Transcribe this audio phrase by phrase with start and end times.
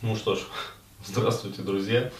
[0.00, 0.42] Ну что ж,
[1.04, 2.12] здравствуйте, друзья.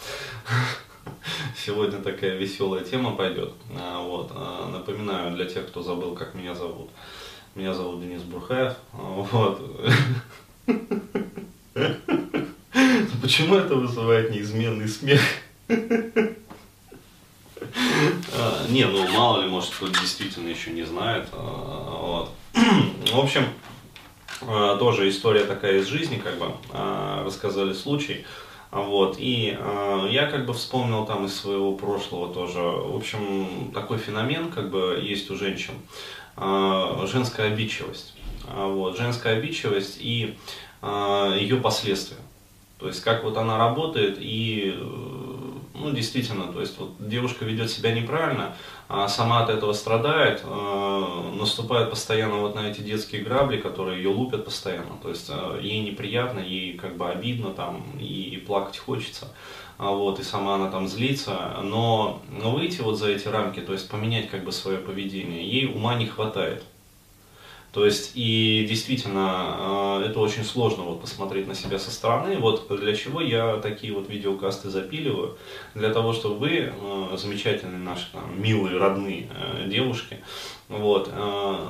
[1.56, 3.52] Сегодня такая веселая тема пойдет.
[3.78, 4.32] А, вот.
[4.34, 6.90] А, напоминаю для тех, кто забыл, как меня зовут.
[7.54, 8.74] Меня зовут Денис Бурхаев.
[8.92, 9.62] А, вот.
[13.22, 15.20] Почему это вызывает неизменный смех?
[18.68, 21.28] Не, ну мало ли, может, кто действительно еще не знает.
[21.32, 22.32] Вот.
[22.54, 23.44] В общем,
[24.40, 28.24] тоже история такая из жизни, как бы, э, рассказали случай.
[28.70, 32.60] Вот, и э, я как бы вспомнил там из своего прошлого тоже.
[32.60, 35.72] В общем, такой феномен как бы есть у женщин.
[36.36, 38.14] Э, женская обидчивость.
[38.54, 40.36] Вот, женская обидчивость и
[40.82, 42.18] э, ее последствия.
[42.78, 44.78] То есть, как вот она работает и
[45.74, 48.54] ну, действительно, то есть вот девушка ведет себя неправильно,
[49.08, 54.46] сама от этого страдает, э, наступает постоянно вот на эти детские грабли, которые ее лупят
[54.46, 54.96] постоянно.
[55.02, 59.28] То есть э, ей неприятно, ей как бы обидно там, и плакать хочется.
[59.76, 63.88] А вот, и сама она там злится, но выйти вот за эти рамки, то есть
[63.88, 66.64] поменять как бы свое поведение, ей ума не хватает.
[67.72, 72.38] То есть, и действительно, э, это очень сложно вот посмотреть на себя со стороны.
[72.38, 75.36] Вот для чего я такие вот видеокасты запиливаю.
[75.74, 80.18] Для того, чтобы вы, э, замечательные наши там, милые, родные э, девушки,
[80.68, 81.10] вот,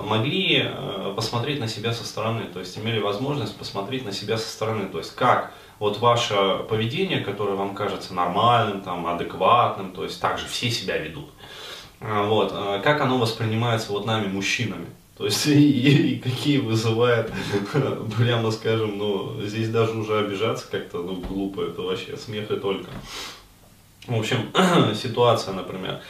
[0.06, 0.68] могли
[1.14, 2.46] посмотреть на себя со стороны.
[2.52, 4.88] То есть, имели возможность посмотреть на себя со стороны.
[4.88, 10.38] То есть, как вот ваше поведение, которое вам кажется нормальным, там, адекватным, то есть, так
[10.38, 11.28] же все себя ведут.
[12.00, 12.52] Вот,
[12.83, 14.86] как оно воспринимается вот нами, мужчинами.
[15.19, 17.30] То есть и, и какие вызывает,
[18.16, 22.88] прямо скажем, ну, здесь даже уже обижаться как-то, ну, глупо, это вообще смех и только.
[24.06, 24.50] В общем,
[24.94, 26.00] ситуация, например,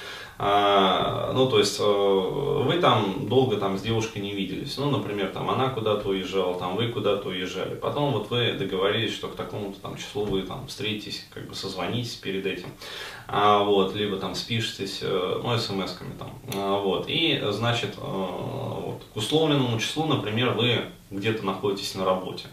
[0.41, 4.79] а, ну, то есть, э, вы там долго там с девушкой не виделись.
[4.79, 7.75] Ну, например, там она куда-то уезжала, там вы куда-то уезжали.
[7.75, 12.15] Потом вот вы договорились, что к такому-то там числу вы там встретитесь, как бы созвонитесь
[12.15, 12.69] перед этим.
[13.27, 16.31] А, вот, либо там спишетесь, э, ну, смс-ками там.
[16.55, 17.07] А, вот.
[17.09, 22.47] И, значит, э, вот, к условленному числу, например, вы где-то находитесь на работе.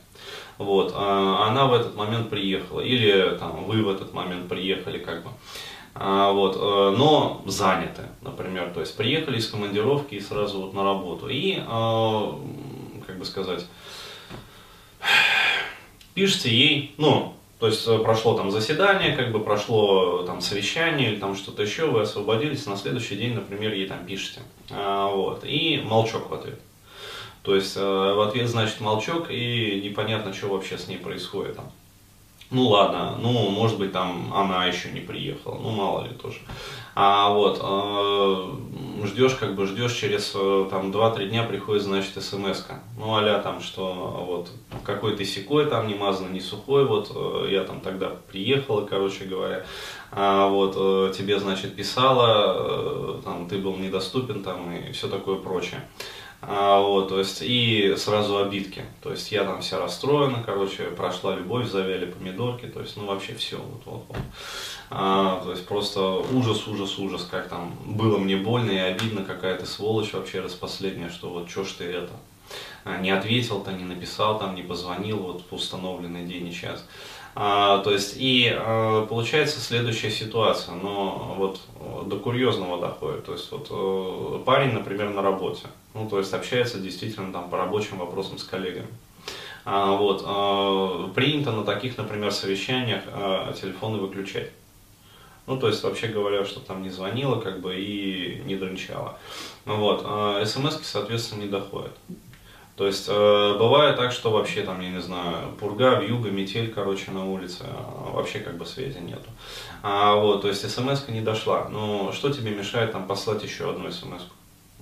[0.58, 5.24] Вот, а она в этот момент приехала, или там вы в этот момент приехали, как
[5.24, 5.30] бы.
[5.98, 10.84] А, вот, э, но заняты, например, то есть приехали из командировки и сразу вот на
[10.84, 11.30] работу.
[11.30, 12.38] И, а,
[13.08, 13.66] как бы сказать,
[16.14, 21.20] пишите ей, ну, то есть э, прошло там заседание, как бы прошло там совещание или
[21.20, 24.42] там что-то еще, вы освободились, на следующий день, например, ей там пишете.
[24.72, 26.60] А, вот, и молчок в ответ.
[27.44, 31.72] То есть э, в ответ значит молчок и непонятно, что вообще с ней происходит там.
[32.52, 36.38] Ну ладно, ну может быть там она еще не приехала, ну мало ли тоже.
[36.94, 42.60] А вот э, ждешь как бы ждешь через э, там 2-3 дня приходит значит смс
[42.60, 42.76] -ка.
[42.98, 44.50] Ну аля там что вот
[44.84, 49.26] какой ты секой там не мазанный, не сухой, вот э, я там тогда приехала, короче
[49.26, 49.66] говоря.
[50.12, 55.82] А вот э, тебе значит писала, там ты был недоступен там и все такое прочее.
[56.48, 58.84] А, вот, то есть, и сразу обидки.
[59.02, 63.34] То есть я там вся расстроена, короче, прошла любовь, завяли помидорки, то есть, ну вообще
[63.34, 64.18] все, вот, вот, вот.
[64.92, 69.58] А, то есть просто ужас, ужас, ужас, как там было мне больно и обидно, какая
[69.58, 72.14] то сволочь вообще раз последняя, что вот что ж ты это
[72.84, 76.86] а, не ответил-то, не написал, там, не позвонил вот в установленный день и час.
[77.38, 81.60] А, то есть, и а, получается следующая ситуация, но вот
[82.08, 83.26] до курьезного доходит.
[83.26, 87.58] То есть, вот э, парень, например, на работе, ну, то есть общается действительно там по
[87.58, 88.88] рабочим вопросам с коллегами.
[89.66, 94.52] А, вот, а, принято на таких, например, совещаниях а, телефоны выключать.
[95.48, 99.18] Ну, то есть, вообще говоря, что там не звонила, как бы, и не дрынчала.
[99.66, 101.92] Вот, а, смс соответственно, не доходят.
[102.76, 107.12] То есть, э, бывает так, что вообще там, я не знаю, пурга, вьюга, метель, короче,
[107.12, 109.30] на улице, а вообще как бы связи нету.
[109.82, 111.70] А, вот, то есть, смс не дошла.
[111.70, 114.24] Но что тебе мешает там послать еще одну смс?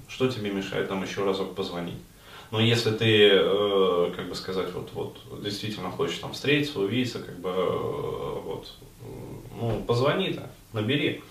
[0.08, 2.00] Что тебе мешает там еще разок позвонить?
[2.50, 7.40] Но если ты, э, как бы сказать, вот, вот действительно хочешь там встретиться, увидеться, как
[7.40, 8.74] бы, э, вот,
[9.60, 11.24] ну, позвони-то, набери.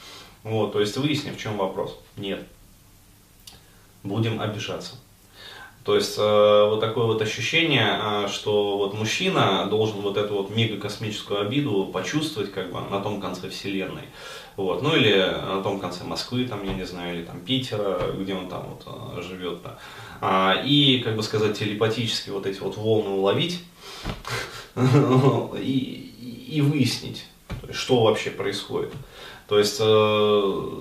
[0.44, 1.98] Вот, то есть выясни, в чем вопрос.
[2.16, 2.44] Нет.
[4.04, 4.96] Будем обижаться.
[5.84, 10.50] То есть э, вот такое вот ощущение, э, что вот мужчина должен вот эту вот
[10.50, 14.04] мегакосмическую обиду почувствовать как бы на том конце вселенной.
[14.56, 14.82] Вот.
[14.82, 18.48] Ну или на том конце Москвы, там, я не знаю, или там Питера, где он
[18.48, 18.86] там вот
[19.18, 19.60] э, живет.
[19.64, 19.76] Да.
[20.20, 23.64] А, и, как бы сказать, телепатически вот эти вот волны уловить
[25.58, 27.24] и, и выяснить,
[27.72, 28.92] что вообще происходит.
[29.48, 30.72] То есть, ну,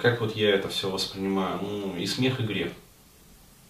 [0.00, 2.72] как вот я это все воспринимаю, ну, и смех, и грех.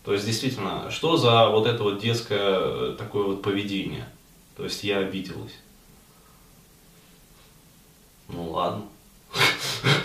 [0.07, 4.09] То есть, действительно, что за вот это вот детское э, такое вот поведение?
[4.57, 5.53] То есть я обиделась.
[8.29, 8.85] Ну ладно.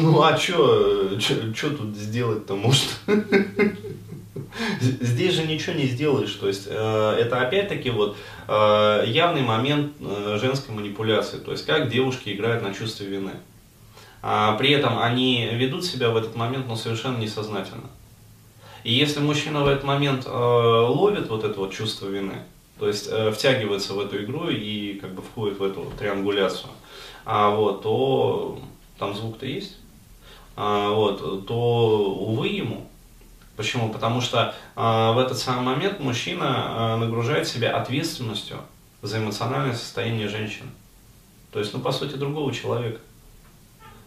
[0.00, 2.88] Ну а что тут сделать-то может?
[4.80, 6.32] Здесь же ничего не сделаешь.
[6.32, 11.38] То есть э, это опять-таки вот э, явный момент э, женской манипуляции.
[11.38, 13.32] То есть как девушки играют на чувстве вины.
[14.22, 17.90] А при этом они ведут себя в этот момент, но совершенно несознательно.
[18.84, 22.42] И если мужчина в этот момент э, ловит вот это вот чувство вины,
[22.78, 26.70] то есть э, втягивается в эту игру и как бы входит в эту триангуляцию,
[27.24, 28.58] а, вот, то
[28.98, 29.76] там звук-то есть,
[30.56, 32.88] а, вот, то увы ему.
[33.56, 33.90] Почему?
[33.92, 38.58] Потому что а, в этот самый момент мужчина а, нагружает себя ответственностью
[39.02, 40.70] за эмоциональное состояние женщины.
[41.52, 43.00] То есть, ну, по сути, другого человека.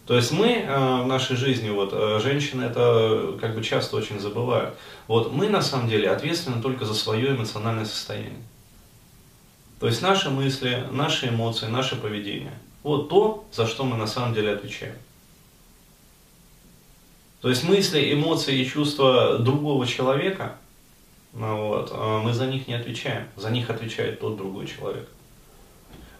[0.06, 4.18] То есть мы э, в нашей жизни, вот, э, женщины это как бы часто очень
[4.18, 4.74] забывают.
[5.06, 8.42] Вот мы на самом деле ответственны только за свое эмоциональное состояние.
[9.78, 12.58] То есть наши мысли, наши эмоции, наше поведение.
[12.82, 14.96] Вот то, за что мы на самом деле отвечаем.
[17.40, 20.56] То есть мысли, эмоции и чувства другого человека,
[21.32, 23.28] ну вот, э, мы за них не отвечаем.
[23.36, 25.08] За них отвечает тот другой человек.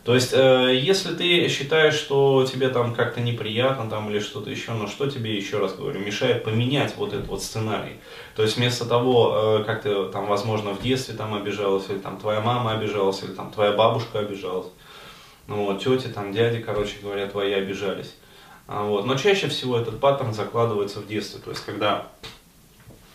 [0.04, 4.72] То есть, э, если ты считаешь, что тебе там как-то неприятно там, или что-то еще,
[4.72, 7.99] но что тебе, еще раз говорю, мешает поменять вот этот вот сценарий?
[8.34, 12.19] То есть, вместо того, э, как ты там, возможно, в детстве там обижалась, или там
[12.19, 14.66] твоя мама обижалась, или там твоя бабушка обижалась,
[15.46, 18.16] ну вот, тети, там, дяди, короче говоря, твои обижались.
[18.66, 19.06] А, вот.
[19.06, 22.08] Но чаще всего этот паттерн закладывается в детстве, то есть, когда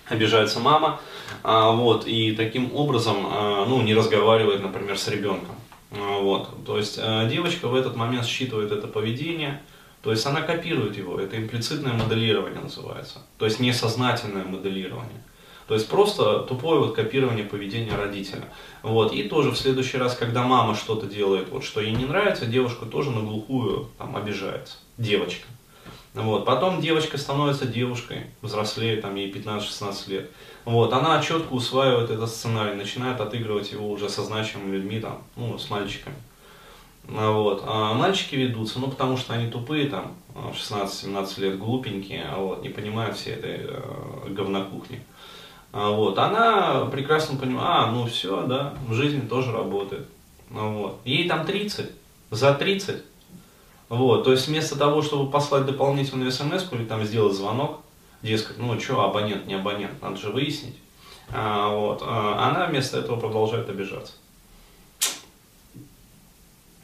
[0.05, 1.01] обижается мама,
[1.43, 5.55] а, вот, и таким образом, а, ну, не разговаривает, например, с ребенком.
[5.91, 6.49] А, вот.
[6.65, 9.61] То есть э, девочка в этот момент считывает это поведение,
[10.01, 15.23] то есть она копирует его, это имплицитное моделирование называется, то есть несознательное моделирование.
[15.67, 18.45] То есть просто тупое вот копирование поведения родителя.
[18.83, 19.11] Вот.
[19.11, 22.85] И тоже в следующий раз, когда мама что-то делает, вот, что ей не нравится, девушка
[22.85, 24.77] тоже на глухую там, обижается.
[24.97, 25.45] Девочка.
[26.23, 26.45] Вот.
[26.45, 30.31] Потом девочка становится девушкой, взрослеет, там ей 15-16 лет.
[30.65, 35.57] Вот, она четко усваивает этот сценарий, начинает отыгрывать его уже со значимыми людьми, там, ну,
[35.57, 36.17] с мальчиками.
[37.09, 37.63] А вот.
[37.65, 42.69] А мальчики ведутся, ну, потому что они тупые, там, 16-17 лет, глупенькие, а вот, не
[42.69, 45.01] понимают всей этой э, говнокухни.
[45.71, 46.17] А вот.
[46.19, 50.07] Она прекрасно понимает, а, ну все, да, в жизни тоже работает.
[50.49, 50.99] Ну, вот.
[51.05, 51.89] Ей там 30,
[52.31, 53.03] за 30.
[53.89, 54.23] Вот.
[54.23, 57.81] То есть вместо того, чтобы послать дополнительную смс или там сделать звонок,
[58.21, 60.75] дескать, ну что, абонент, не абонент, надо же выяснить.
[61.29, 64.13] А, вот, а, она вместо этого продолжает обижаться.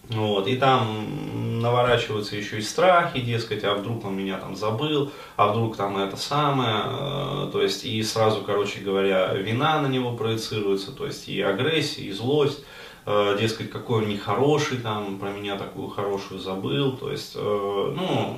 [0.09, 5.47] Вот, и там наворачиваются еще и страхи, дескать, а вдруг он меня там забыл, а
[5.47, 10.91] вдруг там это самое, э, то есть и сразу, короче говоря, вина на него проецируется,
[10.91, 12.65] то есть и агрессия, и злость,
[13.05, 18.37] э, дескать, какой он нехороший, там, про меня такую хорошую забыл, то есть, э, ну,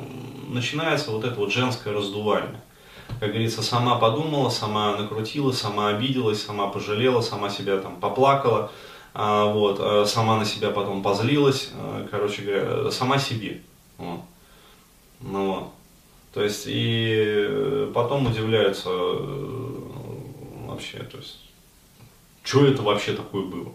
[0.50, 2.62] начинается вот это вот женское раздувание
[3.20, 8.72] как говорится, сама подумала, сама накрутила, сама обиделась, сама пожалела, сама себя там поплакала,
[9.14, 11.72] а, вот, сама на себя потом позлилась,
[12.10, 13.62] короче говоря, сама себе.
[14.00, 14.26] Ну,
[15.22, 15.72] вот.
[16.36, 19.78] То есть, и потом удивляются э,
[20.68, 21.40] вообще, то есть,
[22.44, 23.72] что это вообще такое было?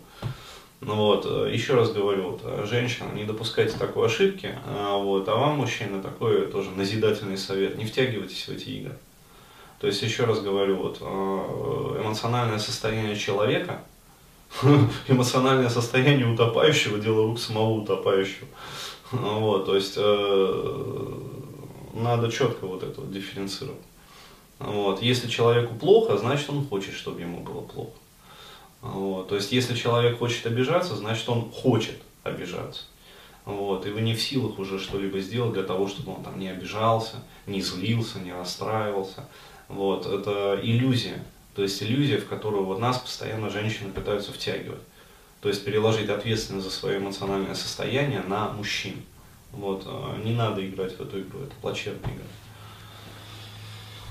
[0.81, 5.59] Ну вот, еще раз говорю, вот, женщина, не допускайте такой ошибки, а, вот, а вам,
[5.59, 8.97] мужчина, такой тоже назидательный совет, не втягивайтесь в эти игры.
[9.78, 13.83] То есть, еще раз говорю, вот, э, эмоциональное состояние человека,
[15.09, 18.49] эмоциональное состояние утопающего, дело рук самого утопающего.
[19.12, 21.31] Вот, то есть, э,
[21.93, 23.81] надо четко вот это вот дифференцировать.
[24.59, 25.02] Вот.
[25.02, 27.93] Если человеку плохо, значит он хочет, чтобы ему было плохо.
[28.83, 29.29] Вот.
[29.29, 32.85] То есть, если человек хочет обижаться, значит он хочет обижаться.
[33.45, 33.87] Вот.
[33.87, 37.17] И вы не в силах уже что-либо сделать для того, чтобы он там не обижался,
[37.47, 39.25] не злился, не расстраивался.
[39.69, 41.23] Вот, это иллюзия.
[41.55, 44.81] То есть иллюзия, в которую вот нас постоянно женщины пытаются втягивать.
[45.41, 48.97] То есть переложить ответственность за свое эмоциональное состояние на мужчин.
[49.53, 52.25] Вот, э, не надо играть в эту игру, это плачевная игра.